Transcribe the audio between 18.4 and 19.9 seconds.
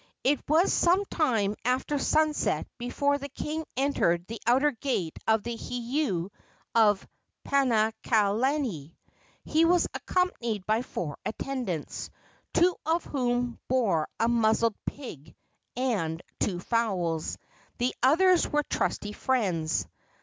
were trusty friends.